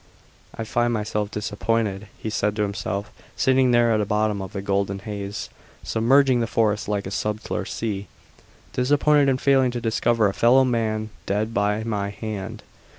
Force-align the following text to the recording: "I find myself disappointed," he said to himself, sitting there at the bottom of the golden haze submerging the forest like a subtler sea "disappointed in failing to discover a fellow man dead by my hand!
"I 0.55 0.63
find 0.63 0.91
myself 0.91 1.29
disappointed," 1.29 2.07
he 2.17 2.31
said 2.31 2.55
to 2.55 2.63
himself, 2.63 3.11
sitting 3.35 3.69
there 3.69 3.93
at 3.93 3.97
the 3.97 4.05
bottom 4.07 4.41
of 4.41 4.51
the 4.51 4.61
golden 4.63 4.97
haze 4.97 5.47
submerging 5.83 6.39
the 6.39 6.47
forest 6.47 6.87
like 6.87 7.05
a 7.05 7.11
subtler 7.11 7.65
sea 7.65 8.07
"disappointed 8.73 9.29
in 9.29 9.37
failing 9.37 9.69
to 9.69 9.79
discover 9.79 10.27
a 10.27 10.33
fellow 10.33 10.63
man 10.65 11.11
dead 11.27 11.53
by 11.53 11.83
my 11.83 12.09
hand! 12.09 12.63